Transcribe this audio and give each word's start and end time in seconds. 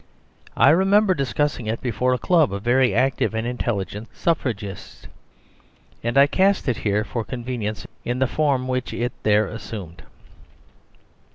I 0.57 0.71
remember 0.71 1.13
discussing 1.13 1.67
it 1.67 1.79
before 1.79 2.11
a 2.15 2.17
club 2.17 2.51
of 2.51 2.63
very 2.63 2.91
active 2.95 3.35
and 3.35 3.45
intelligent 3.45 4.07
Suffragists, 4.13 5.05
and 6.03 6.17
I 6.17 6.25
cast 6.25 6.67
it 6.67 6.77
here 6.77 7.03
for 7.03 7.23
convenience 7.23 7.85
in 8.03 8.17
the 8.17 8.25
form 8.25 8.67
which 8.67 8.93
it 8.95 9.13
there 9.21 9.45
assumed. 9.45 10.01